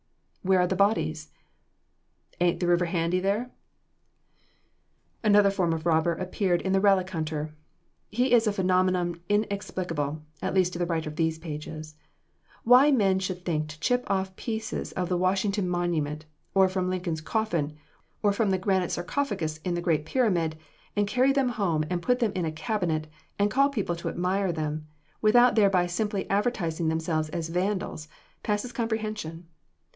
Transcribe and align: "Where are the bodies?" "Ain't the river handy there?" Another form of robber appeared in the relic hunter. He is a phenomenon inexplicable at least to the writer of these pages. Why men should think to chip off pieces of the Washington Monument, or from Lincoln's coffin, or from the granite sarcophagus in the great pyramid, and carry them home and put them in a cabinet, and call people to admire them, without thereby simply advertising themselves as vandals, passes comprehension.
"Where 0.41 0.57
are 0.59 0.65
the 0.65 0.75
bodies?" 0.75 1.29
"Ain't 2.39 2.59
the 2.59 2.65
river 2.65 2.85
handy 2.85 3.19
there?" 3.19 3.51
Another 5.23 5.51
form 5.51 5.71
of 5.71 5.85
robber 5.85 6.13
appeared 6.15 6.63
in 6.63 6.73
the 6.73 6.79
relic 6.81 7.11
hunter. 7.11 7.53
He 8.09 8.31
is 8.31 8.47
a 8.47 8.51
phenomenon 8.51 9.19
inexplicable 9.29 10.23
at 10.41 10.55
least 10.55 10.73
to 10.73 10.79
the 10.79 10.87
writer 10.87 11.07
of 11.11 11.17
these 11.17 11.37
pages. 11.37 11.93
Why 12.63 12.91
men 12.91 13.19
should 13.19 13.45
think 13.45 13.67
to 13.67 13.79
chip 13.79 14.03
off 14.09 14.35
pieces 14.35 14.91
of 14.93 15.07
the 15.09 15.17
Washington 15.17 15.69
Monument, 15.69 16.25
or 16.55 16.67
from 16.67 16.89
Lincoln's 16.89 17.21
coffin, 17.21 17.77
or 18.23 18.33
from 18.33 18.49
the 18.49 18.57
granite 18.57 18.89
sarcophagus 18.89 19.57
in 19.57 19.75
the 19.75 19.81
great 19.81 20.07
pyramid, 20.07 20.55
and 20.95 21.05
carry 21.05 21.31
them 21.31 21.49
home 21.49 21.85
and 21.91 22.01
put 22.01 22.17
them 22.17 22.31
in 22.33 22.45
a 22.45 22.51
cabinet, 22.51 23.05
and 23.37 23.51
call 23.51 23.69
people 23.69 23.95
to 23.97 24.09
admire 24.09 24.51
them, 24.51 24.87
without 25.21 25.53
thereby 25.53 25.85
simply 25.85 26.27
advertising 26.31 26.87
themselves 26.87 27.29
as 27.29 27.49
vandals, 27.49 28.07
passes 28.41 28.71
comprehension. 28.71 29.45